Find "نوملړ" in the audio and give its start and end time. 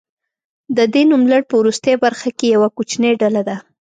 1.11-1.41